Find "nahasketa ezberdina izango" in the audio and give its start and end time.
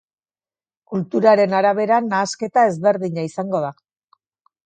2.07-3.61